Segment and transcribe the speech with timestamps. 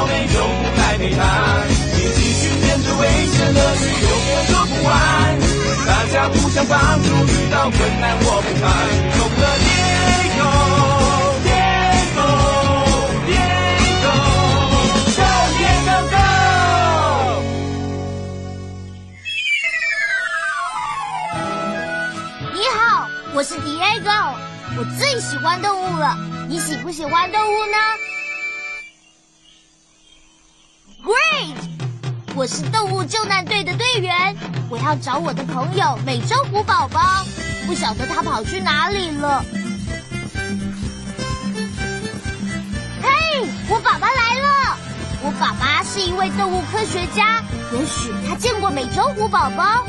[0.00, 1.20] 援小美洲虎来陪他，
[1.94, 4.90] 一起去面对危险乐趣，永远说不完。
[5.86, 10.40] 大家互相帮助，遇到困难我不怕，启动了 Diego
[11.44, 12.24] Diego
[13.28, 14.12] Diego
[15.16, 15.20] Go
[15.58, 16.16] Diego Go。
[22.54, 22.80] 你好，
[23.34, 24.32] 我是 Diego，
[24.78, 26.16] 我最喜欢动物了。
[26.48, 27.76] 你喜不喜欢动物呢
[31.10, 31.56] ？Great！
[32.36, 34.36] 我是动物救难队的队员，
[34.68, 37.26] 我要找我的朋友美洲虎宝宝，
[37.66, 39.44] 不晓得他跑去哪里了。
[43.02, 43.08] 嘿，
[43.68, 44.78] 我爸爸来了！
[45.22, 49.84] 我爸爸是一位动物科学家，也许他见过美洲虎宝宝。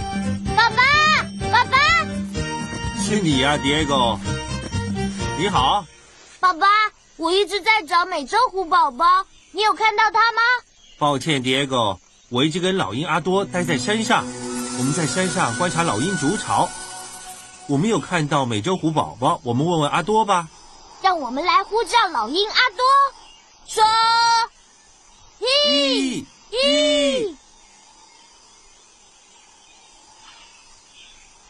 [0.55, 0.81] 爸爸，
[1.51, 1.77] 爸爸。
[2.97, 4.19] 是你呀、d i e g o
[5.37, 5.85] 你好，
[6.39, 6.65] 爸爸，
[7.17, 9.05] 我一直在找美洲虎宝宝，
[9.51, 10.41] 你有看到它吗？
[11.01, 11.97] 抱歉，Diego，
[12.29, 14.23] 我一直跟老鹰阿多待在山上，
[14.77, 16.69] 我们在山上观察老鹰筑巢，
[17.67, 20.47] 我没有看到美洲虎宝宝，我们问问阿多吧。
[21.01, 22.85] 让我们来呼叫老鹰阿多，
[23.65, 23.83] 说：
[25.39, 26.19] 一
[26.51, 27.35] 一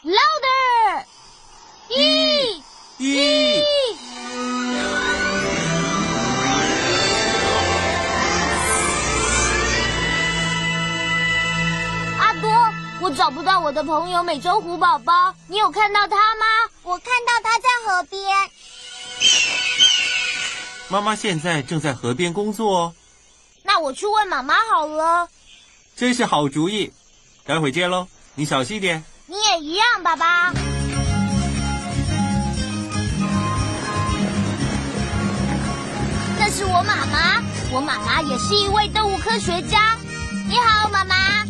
[0.05, 1.03] ，louder，
[1.89, 2.63] 一
[2.99, 3.61] 一
[13.21, 15.13] 找不到我的朋友美洲虎宝宝，
[15.45, 16.45] 你有看到他吗？
[16.81, 18.19] 我看到他在河边。
[20.87, 22.93] 妈妈现在正在河边工作哦，
[23.61, 25.29] 那我去问妈妈好了。
[25.95, 26.91] 真是好主意。
[27.45, 29.03] 待会见喽，你小心点。
[29.27, 30.51] 你也一样，爸爸。
[36.39, 39.95] 那是我妈妈，我妈妈也是一位动物科学家。
[40.49, 41.40] 你好，妈妈。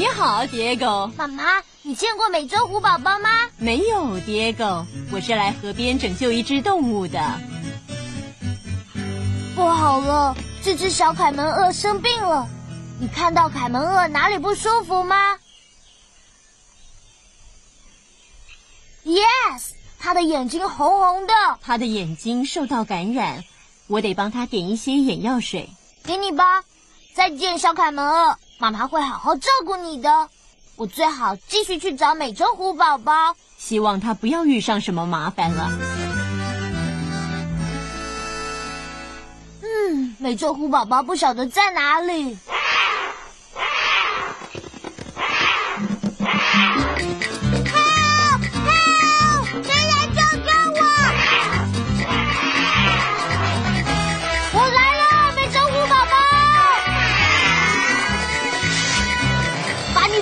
[0.00, 1.12] 你好，Diego。
[1.14, 3.28] 妈妈，你见过美洲虎宝宝吗？
[3.58, 7.20] 没有，Diego，我是来河边拯救一只动物的。
[9.54, 10.34] 不好了，
[10.64, 12.48] 这只小凯门鳄生病了。
[12.98, 15.38] 你看到凯门鳄哪里不舒服吗
[19.04, 21.34] ？Yes，它的眼睛红红的。
[21.60, 23.44] 它的眼睛受到感染，
[23.86, 25.68] 我得帮它点一些眼药水。
[26.04, 26.64] 给你吧。
[27.14, 30.28] 再见，小凯门鳄，妈妈会好好照顾你的。
[30.76, 33.34] 我最好继续去找美洲虎宝宝。
[33.56, 35.70] 希望他不要遇上什么麻烦了。
[39.62, 42.36] 嗯，美洲虎宝宝不晓得在哪里。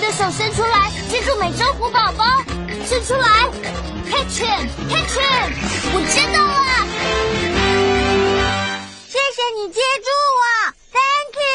[0.08, 2.24] 把手伸出来，接住美洲虎宝宝，
[2.86, 3.44] 伸出来
[4.08, 5.52] ，catch him，catch him！
[5.92, 6.50] 我知道了。
[9.06, 10.40] 谢谢你接住我
[10.94, 11.50] ，Thank you。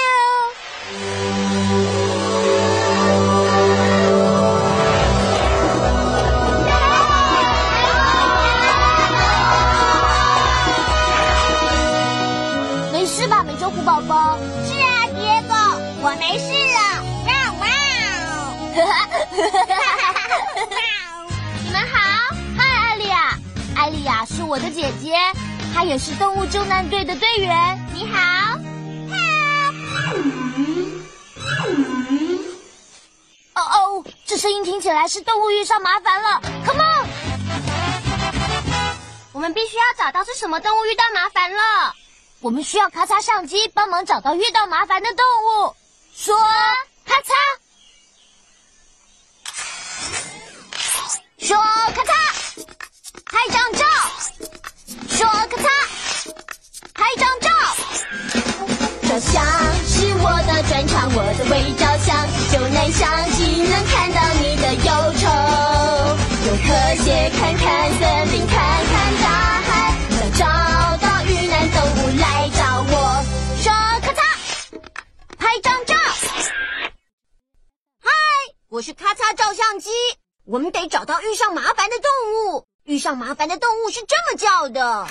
[12.91, 14.37] 没事吧，美洲虎宝宝？
[14.67, 15.55] 是啊，杰哥，
[16.03, 16.82] 我没事了。
[18.73, 18.93] 喵喵。
[21.63, 21.99] 你们好，
[22.57, 23.37] 嗨，艾丽亚。
[23.75, 25.15] 艾丽亚是我的姐姐，
[25.73, 27.79] 她也是动物救难队的队员。
[27.93, 28.17] 你好。
[29.11, 29.17] 嗨。
[33.55, 36.41] 哦哦，这声音听起来是动物遇上麻烦了。
[36.65, 37.07] Come on，
[39.33, 41.93] 我们必须要找到是什么动物遇到麻烦了。
[42.41, 45.75] 我们需要咔嚓相机帮忙找到遇到麻烦的动物。
[46.15, 46.35] 说，
[47.05, 47.29] 咔嚓。
[51.43, 52.13] 说，咔嚓。
[53.25, 53.83] 拍张照。
[55.09, 55.67] 说，咔嚓。
[56.93, 57.49] 拍张照。
[59.09, 59.43] 照相
[59.85, 60.31] 是我
[61.51, 62.15] 为着想，
[62.49, 65.27] 就能想起能看到你的忧愁。
[66.45, 66.67] 用科
[67.03, 68.01] 学看看森
[68.31, 68.55] 林，看
[68.85, 69.27] 看大
[69.67, 69.69] 海，
[70.11, 70.41] 想找
[70.97, 72.93] 到遇难动物来找我。
[73.61, 73.67] 说
[73.99, 74.23] 咔嚓，
[75.37, 75.93] 拍张照。
[77.99, 78.09] 嗨，
[78.69, 79.89] 我是咔嚓照相机。
[80.45, 82.09] 我们得找到遇上麻烦的动
[82.53, 82.67] 物。
[82.83, 85.07] 遇上麻烦的动物是这么叫的。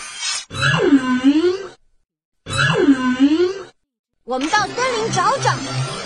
[4.24, 5.54] 我们到森林找找，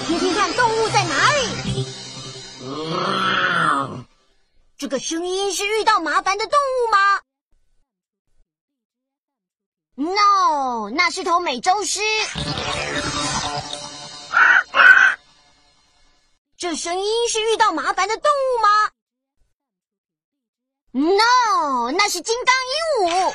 [0.07, 1.49] 听听看动物在哪里。
[4.79, 7.21] 这个声音是遇到麻烦的动物吗
[9.97, 12.01] ？No，那是头美洲狮。
[16.57, 18.69] 这声音是遇到麻烦的动物吗
[20.97, 23.35] ？No，那是金刚鹦鹉。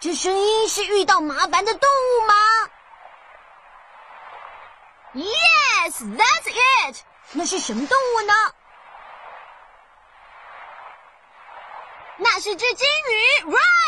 [0.00, 2.34] 这声音是遇到麻烦的动物吗
[5.14, 6.50] ？Yes，that's
[6.90, 6.96] it。
[7.30, 8.34] 那是什么动物呢？
[12.16, 13.81] 那是只金鱼，right。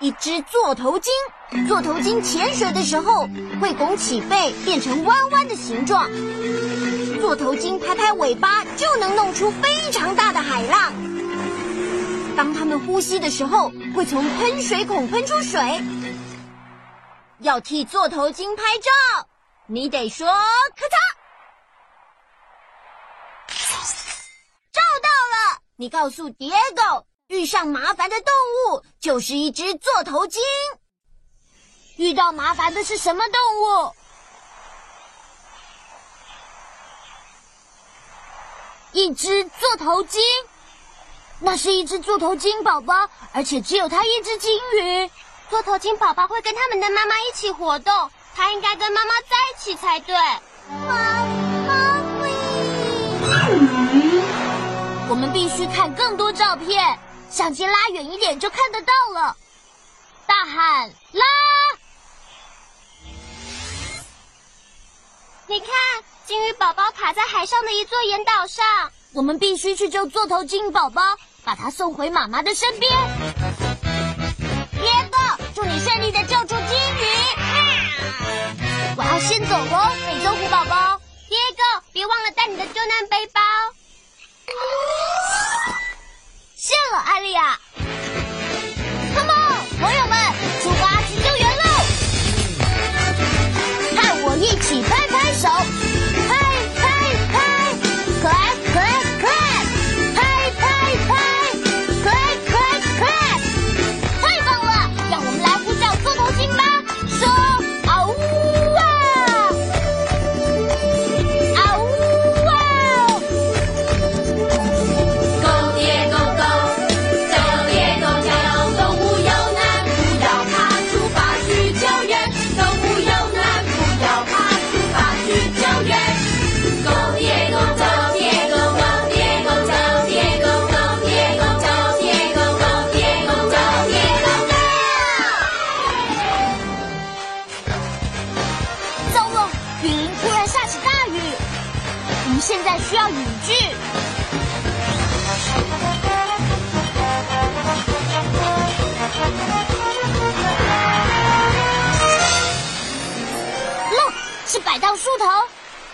[0.00, 1.12] 一只座头鲸，
[1.66, 3.28] 座头鲸潜水的时候
[3.60, 6.08] 会拱起背，变成弯弯的形状。
[7.20, 10.92] 座头鲸拍拍尾巴，就能弄出非常大的海浪。
[12.36, 15.60] 当它们呼吸的时候，会从喷水孔喷出水。
[17.40, 19.28] 要替座头鲸拍照，
[19.66, 20.96] 你得说咔嚓，
[24.72, 25.58] 照到了。
[25.74, 27.07] 你告诉蝶狗。
[27.28, 28.32] 遇上麻烦的动
[28.72, 30.42] 物就是一只座头鲸。
[31.98, 33.94] 遇到麻烦的是什么动物？
[38.92, 40.22] 一只座头鲸。
[41.40, 42.94] 那是一只座头鲸宝宝，
[43.34, 45.10] 而且只有它一只鲸鱼。
[45.50, 50.16] 座头鲸宝宝会跟他们的妈妈一起活动，它应该跟妈妈在一起才对。
[50.16, 50.86] 妈
[51.66, 51.78] 妈
[55.10, 56.98] 我们必须看更多照片。
[57.38, 59.36] 相机拉远一点就看得到了。
[60.26, 61.24] 大喊拉！
[65.46, 65.68] 你看，
[66.26, 68.66] 金鱼宝宝卡在海上的一座岩岛上。
[69.12, 71.00] 我们必须去救座头鲸宝宝，
[71.44, 72.90] 把它送回妈妈的身边。
[74.82, 75.18] 耶哥，
[75.54, 77.04] 祝你顺利的救出金鱼！
[78.96, 81.00] 我要先走喽，美洲虎宝宝。
[81.28, 83.40] 耶哥，别忘了带你的救难背包。
[87.28, 87.67] 对呀。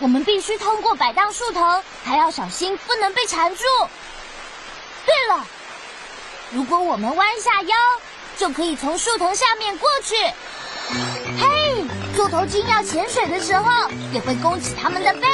[0.04, 3.64] 我们必须通过摆荡树藤，还要小心不能被缠住。
[5.06, 5.46] 对了，
[6.50, 7.76] 如果我们弯下腰，
[8.36, 10.14] 就可以从树藤下面过去。
[11.40, 11.84] 嘿，
[12.14, 15.26] 座头鲸要潜水的时候，也会弓起它们的背。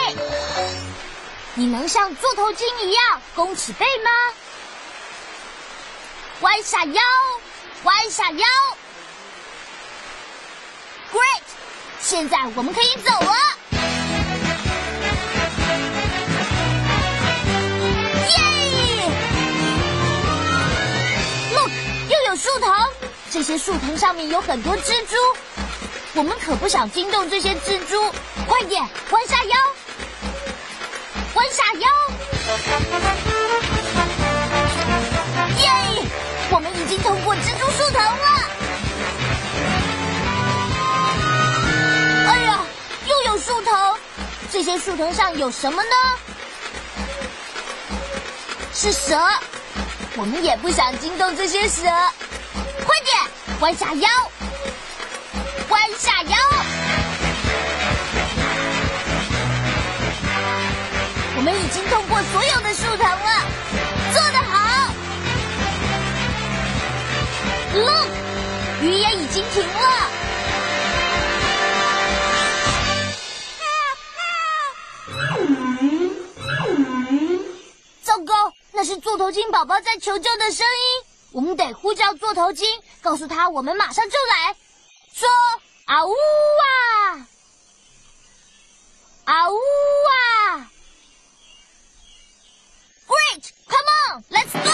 [1.54, 4.10] 你能像座头鲸一样弓起背吗？
[6.42, 7.02] 弯下腰，
[7.82, 8.46] 弯下腰。
[11.12, 11.42] Great，
[12.00, 13.34] 现在我们可以走了。
[23.40, 25.16] 这些树藤上面有很多蜘蛛，
[26.12, 28.12] 我们可不想惊动这些蜘蛛。
[28.46, 29.56] 快点，弯下腰，
[31.32, 31.88] 弯下腰。
[35.56, 35.72] 耶！
[36.50, 38.10] 我们已经通过蜘蛛树藤了。
[42.28, 42.60] 哎呀，
[43.06, 43.96] 又有树藤，
[44.52, 45.88] 这些树藤上有什么呢？
[48.74, 49.18] 是蛇，
[50.16, 51.88] 我们也不想惊动这些蛇。
[53.60, 54.08] 弯下腰，
[55.68, 56.36] 弯下腰。
[61.36, 63.44] 我们已经通过所有的树藤了，
[64.14, 64.94] 做得好。
[67.74, 68.08] Look，
[68.80, 70.10] 雨也已经停了。
[78.02, 81.10] 糟糕，那是座头鲸宝宝在求救的声音。
[81.32, 82.66] 我们得呼叫座头鲸，
[83.02, 84.54] 告诉他我们马上就来。
[85.12, 85.28] 说
[85.86, 86.12] 啊呜
[86.64, 87.26] 啊，
[89.24, 90.70] 啊呜啊
[93.06, 94.70] ！Great，come on，let's go。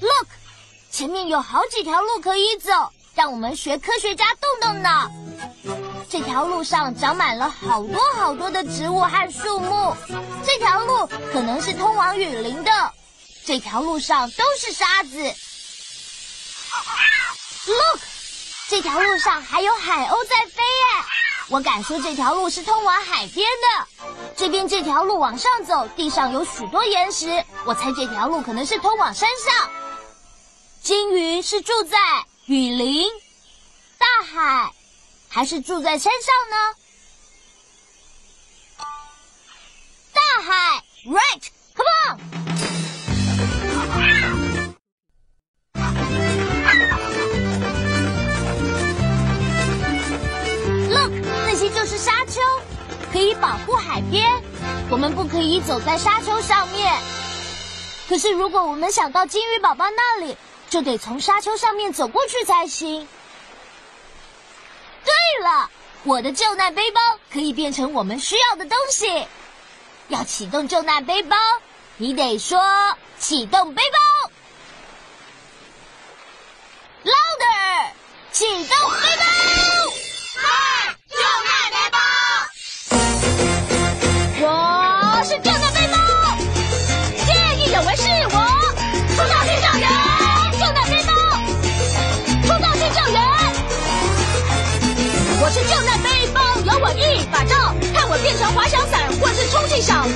[0.00, 0.26] Look，
[0.90, 5.10] 前面有好几条路可以走，让我们学科学家动动脑。
[6.10, 9.96] 这条路上长满了好多好多的植物和树木，
[10.44, 12.92] 这条路可能是通往雨林的。
[13.48, 15.16] 这条路上都是沙子。
[17.64, 18.00] Look，
[18.68, 21.04] 这条路上还有海鸥在飞耶！
[21.48, 23.88] 我敢说这条路是通往海边的。
[24.36, 29.70] 这边这条路往上走，地上有许多岩石，我猜这条路可能是通往山上。
[30.82, 31.96] 金鱼是住在
[32.44, 33.08] 雨林、
[33.96, 34.74] 大海。
[35.30, 36.74] 还是住在山上呢？
[40.12, 40.84] 大海
[55.60, 56.94] 走在沙丘上面。
[58.08, 60.36] 可是如果我们想到金鱼宝宝那里，
[60.70, 63.06] 就得从沙丘上面走过去才行。
[65.04, 65.70] 对了，
[66.04, 67.00] 我的救难背包
[67.32, 69.26] 可以变成我们需要的东西。
[70.08, 71.36] 要启动救难背包，
[71.98, 72.58] 你得说
[73.18, 74.30] 启动背包
[77.04, 77.90] ，louder，
[78.32, 79.87] 启动背包。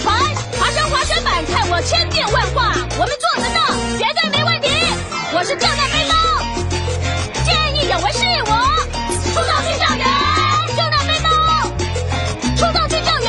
[0.00, 2.72] 船，爬上滑雪板，看我千变万化。
[2.98, 3.58] 我们做得到，
[3.98, 4.68] 绝对没问题。
[5.34, 6.14] 我是救难背包，
[7.44, 8.52] 见义勇为是我，
[9.32, 10.04] 出动去救援，
[10.76, 11.28] 救难背包，
[12.56, 13.28] 出动去救援。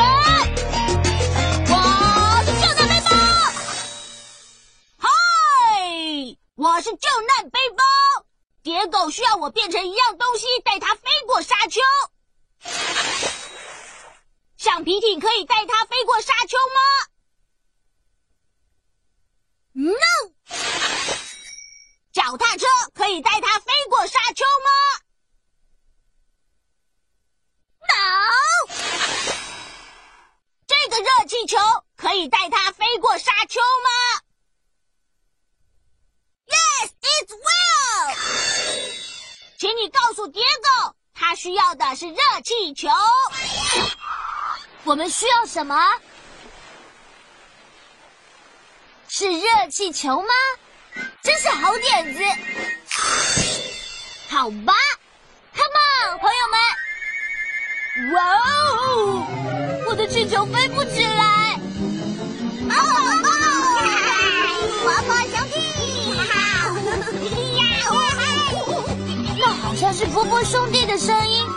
[1.69, 1.73] 我
[2.45, 3.11] 是救难背包，
[4.99, 5.07] 嗨，
[6.55, 7.83] 我是救难背包。
[8.63, 11.81] 野狗需要我变成一样东西，带它飞过沙丘。
[14.73, 16.81] 橡皮艇可以带它飞过沙丘吗
[19.73, 20.33] ？No。
[22.11, 22.65] 脚踏车
[22.95, 24.71] 可以带它飞过沙丘吗
[27.81, 27.93] ？No。
[30.65, 31.55] 这个热气球
[31.95, 34.23] 可以带它飞过沙丘吗
[36.47, 38.15] ？Yes, it will。
[39.59, 42.89] 请你告诉蝶狗，它需要的是热气球。
[44.85, 45.75] 我们需要什么？
[49.07, 50.27] 是热气球吗？
[51.21, 52.23] 真是好点子！
[54.29, 54.73] 好吧
[55.55, 58.13] ，Come on，朋友们！
[58.13, 59.25] 哇哦，
[59.87, 61.59] 我的气球飞不起来！
[62.67, 63.79] 帮我帮我，
[64.83, 65.55] 活泼兄弟！
[69.39, 71.47] 那好像是波波兄弟的声音。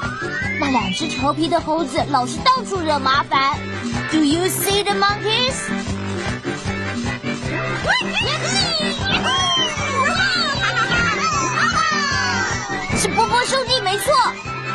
[0.77, 3.59] 两只调皮的猴子老是到处惹麻烦。
[4.13, 5.55] Do you see the monkeys？
[12.99, 14.13] 是波波兄弟没错，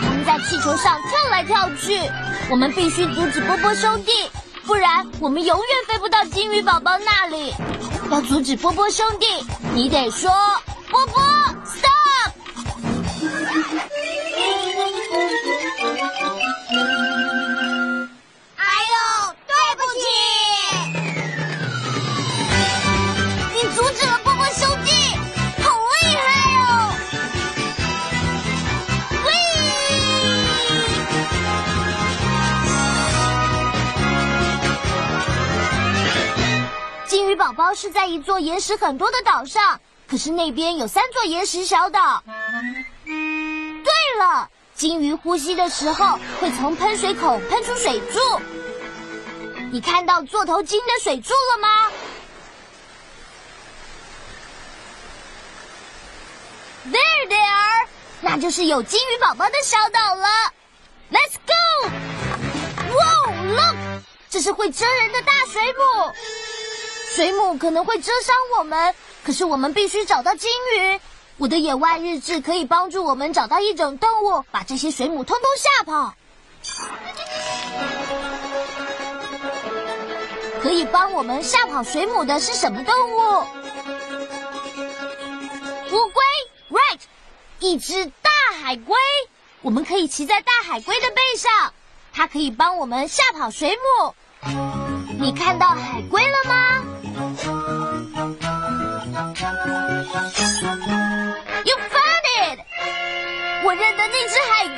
[0.02, 2.00] 他们在气球上跳来跳去。
[2.50, 4.12] 我们必须阻止波波兄弟，
[4.66, 7.54] 不然我们永远飞不到金鱼宝宝那里。
[8.10, 9.28] 要阻止波波兄弟，
[9.76, 10.32] 你得说
[10.90, 11.22] 波波
[37.82, 42.24] 是在一座岩石很多的岛上，可是那边有三座岩石小岛。
[43.04, 48.20] 对了，鲸鱼呼吸的时候会从喷水口喷出水柱。
[49.72, 51.92] 你看到座头鲸的水柱了吗
[56.86, 57.88] ？There, there，？
[58.20, 60.28] 那就是有金鱼宝宝的小岛了。
[61.12, 61.34] Let's
[62.86, 63.76] go，Wow，look，
[64.30, 65.80] 这是会蜇人的大水母。
[67.14, 71.00] 水母可能会蜇伤我们，可是我们必须找到金鱼。
[71.38, 76.14] 我的野外日志可以帮助我们找到一种动物，把这些水母通通吓跑。
[80.62, 83.18] 可以帮我们吓跑水母的是什么动物？
[85.92, 86.24] 乌龟
[86.70, 87.00] ，right，
[87.60, 88.96] 一只大海龟。
[89.62, 91.74] 我们可以骑在大海龟的背上，
[92.14, 94.16] 它可以帮我们吓跑水母。
[95.20, 96.71] 你看到海龟了吗
[101.66, 102.60] ？You found it！
[103.64, 104.78] 我认得那只海龟，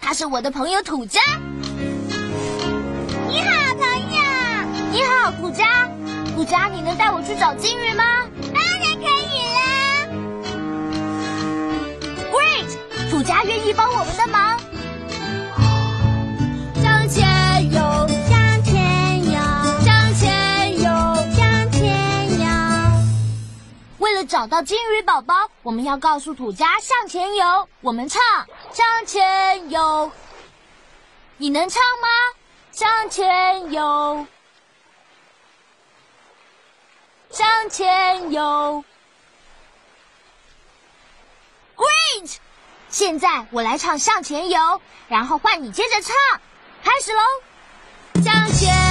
[0.00, 1.20] 它是我的朋友土家。
[3.28, 4.22] 你好，朋友。
[4.92, 5.88] 你好，土家。
[6.34, 8.04] 土家，你能带我去找金鱼吗？
[8.52, 9.60] 当然可以啦。
[12.30, 12.76] Great！
[13.10, 14.60] 土家愿意帮我们的忙。
[24.34, 27.68] 找到金鱼宝宝，我们要告诉土家向前游。
[27.82, 28.20] 我们唱
[28.72, 30.10] 向前游，
[31.36, 32.08] 你能唱吗？
[32.72, 34.26] 向前游，
[37.30, 38.84] 向前游。
[41.76, 42.36] Great！
[42.88, 46.40] 现在我来唱向前游，然后换你接着唱，
[46.82, 47.20] 开始喽！
[48.24, 48.83] 向前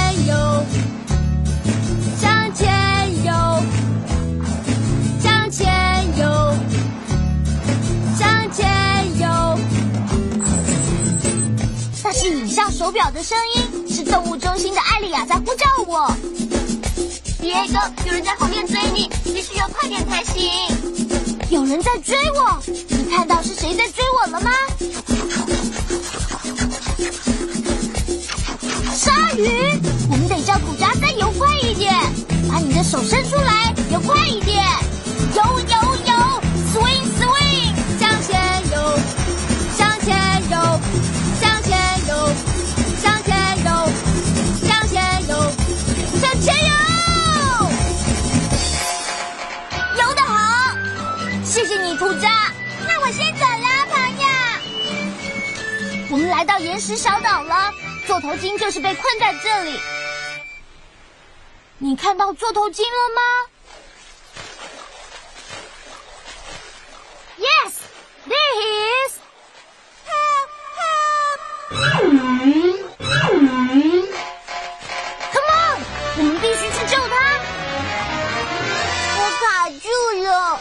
[12.84, 16.14] 手表的声音，是动物中心的艾丽亚在呼叫我。
[17.40, 20.50] 别哥，有人在后面追你，你必须要快点才行。
[21.48, 24.50] 有人在追我，你看到是谁在追我了吗？
[28.94, 31.90] 鲨鱼，我们得叫土家再游快一点，
[32.50, 34.62] 把你的手伸出来，游快一点，
[35.34, 35.93] 游游
[56.44, 57.72] 到岩石小岛了，
[58.06, 59.80] 座头鲸就是被困在这里。
[61.78, 63.22] 你看到座头鲸了吗
[67.38, 67.72] ？Yes,
[68.26, 68.64] there he
[69.08, 69.18] is.
[75.32, 75.80] Come on，
[76.16, 77.14] 我们必须去救他。
[79.18, 79.88] 我卡住
[80.22, 80.60] 了。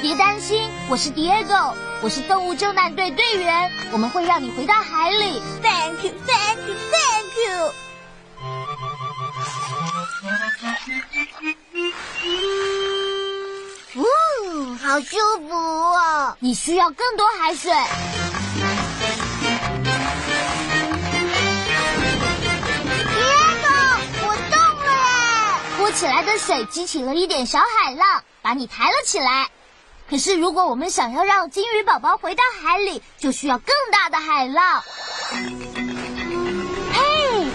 [0.00, 5.42] 别担心，我是 Diego，我是动物救难队队员，我们会让你回到海里。
[5.62, 7.74] Thank you, thank you, thank you。
[13.94, 16.34] 嗯，好舒服哦。
[16.40, 17.70] 你需要更多海水。
[23.14, 23.20] 别
[23.62, 23.68] 狗，
[24.26, 29.50] 我动了波起来的水激起了一点小海浪，把你抬了起来。
[30.10, 34.82] 可是，如果我们想要让金鱼宝宝回到海里，就需要更大的海浪。
[36.94, 37.46] 嘿，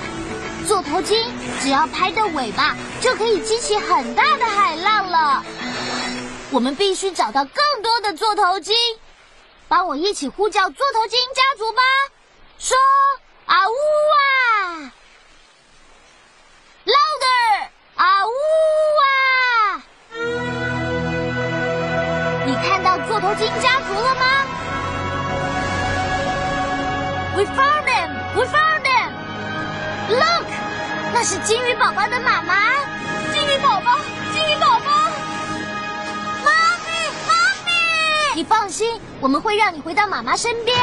[0.67, 1.19] 座头鲸
[1.61, 5.43] 只要拍着尾巴，就可以激起很大的海浪了。
[6.51, 8.75] 我们必须找到更多的座头鲸，
[9.67, 11.81] 帮我一起呼叫座头鲸家族吧！
[12.59, 12.77] 说
[13.47, 13.73] 啊呜
[14.13, 14.93] 啊
[16.85, 19.05] ，louder 啊呜啊！
[23.35, 24.21] 金家族了吗
[27.35, 28.09] ？We found them!
[28.35, 29.11] We found them!
[30.09, 30.45] Look，
[31.13, 32.55] 那是金鱼宝宝的妈妈。
[33.33, 33.97] 金鱼宝宝，
[34.31, 34.91] 金鱼宝宝，
[36.43, 36.51] 妈
[36.85, 36.91] 咪，
[37.27, 37.33] 妈
[37.65, 38.35] 咪。
[38.35, 40.77] 你放心，我们会让你回到妈妈身边。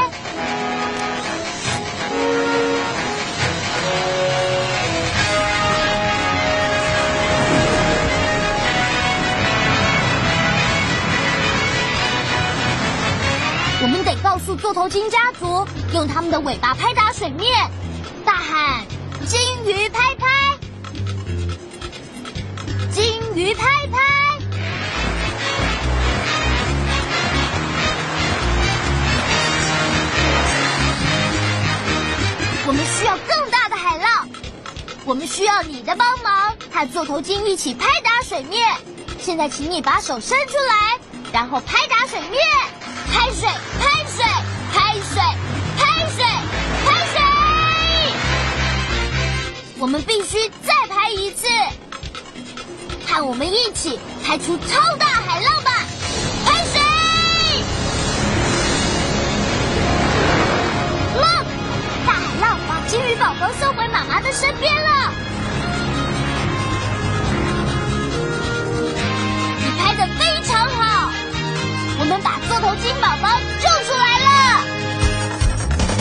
[14.22, 17.70] 告诉座头鲸家族，用他们的尾巴拍打水面，
[18.24, 18.84] 大喊
[19.26, 20.26] “金鱼拍拍，
[22.92, 23.98] 金鱼拍拍”。
[32.66, 34.28] 我们需要更大的海浪，
[35.04, 38.76] 我们需要你的帮忙，和座头鲸一起拍打水面。
[39.18, 40.98] 现在，请你把手伸出来，
[41.32, 42.38] 然后拍打水面。
[43.12, 43.48] 拍水，
[43.80, 43.99] 拍
[45.12, 45.20] 水，
[45.76, 46.24] 拍水，
[46.84, 47.20] 拍水，
[49.78, 51.46] 我们必须再拍一次，
[53.06, 55.70] 和我们一起拍出超大海浪吧！
[56.46, 56.80] 拍水
[61.16, 61.46] ！Look，
[62.06, 65.12] 大海浪把金鱼宝宝送回妈妈的身边了。
[69.58, 71.10] 你拍的非常好，
[71.98, 73.28] 我们把座头金宝宝
[73.60, 74.09] 救出来。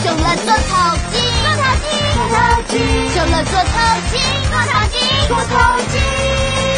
[0.02, 2.34] 救了做头鲸，座头鲸，座头
[2.68, 2.74] 鲸，
[3.14, 3.72] 救了座头
[4.10, 4.14] 鲸，
[4.48, 4.96] 座头鲸，
[5.28, 5.52] 座头
[5.92, 6.69] 鲸。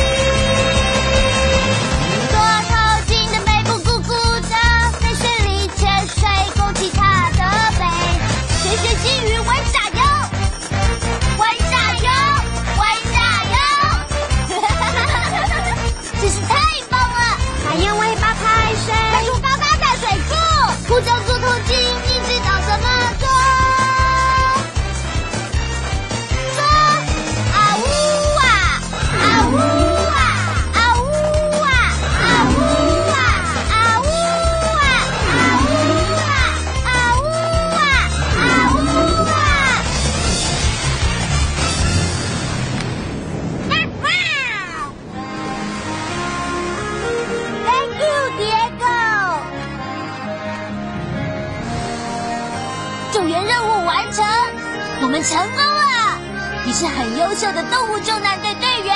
[57.32, 58.94] 优秀的动物救难队队员，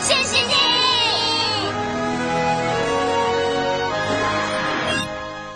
[0.00, 0.54] 谢谢你。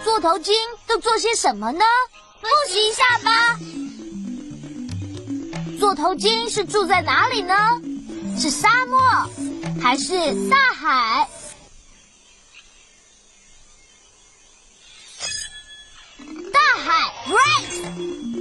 [0.05, 0.55] 座头鲸
[0.87, 1.83] 都做些什么呢？
[2.43, 3.59] 复习一下吧。
[5.81, 7.55] 座头鲸是住在哪里呢？
[8.39, 9.01] 是沙漠
[9.81, 10.13] 还是
[10.51, 11.27] 大海？
[16.53, 18.38] 大海，right。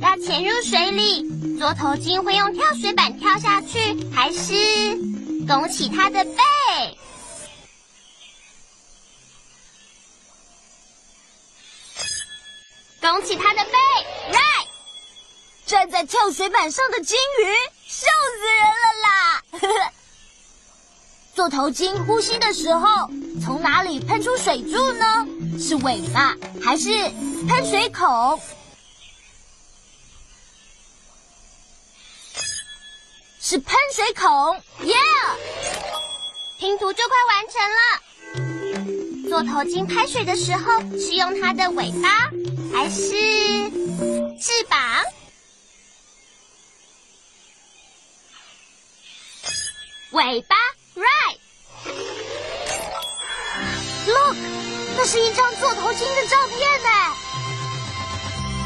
[0.00, 4.96] 要潜入水里，座头鲸会用跳水板跳下去，还是
[5.46, 6.42] 拱起它的背？
[13.00, 13.70] 拱起它的背
[14.32, 14.66] ，right。
[15.64, 17.44] 站在跳水板上的鲸鱼，
[17.86, 19.92] 笑死人了啦！
[21.34, 23.08] 座头鲸呼吸的时候，
[23.44, 25.26] 从哪里喷出水柱呢？
[25.58, 26.88] 是尾巴还是
[27.48, 28.40] 喷水孔？
[33.48, 34.28] 是喷水孔
[34.80, 35.36] ，Yeah！
[36.58, 39.28] 拼图就快完成了。
[39.28, 42.28] 座头鲸拍水的时候是用它的尾巴
[42.74, 43.12] 还是
[44.40, 44.80] 翅膀？
[50.10, 50.56] 尾巴
[50.96, 51.38] ，right。
[54.08, 54.36] Look，
[54.96, 56.88] 那是一张座头鲸的照片呢。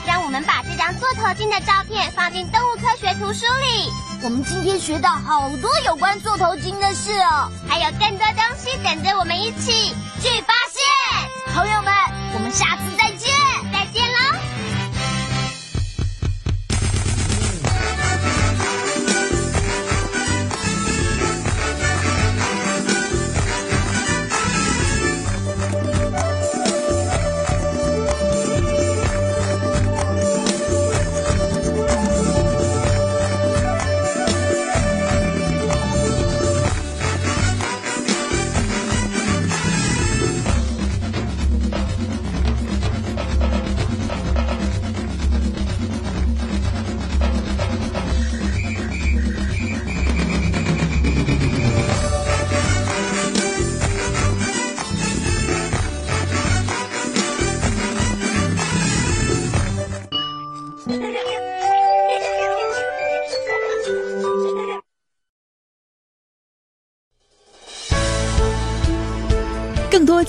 [0.06, 3.90] 让我们把这张座头鲸的照片放进动物科学图书里，
[4.22, 7.50] 我们今天学到好多有关座头鲸的事哦。
[7.66, 10.42] 还有更多东西等着我们一起去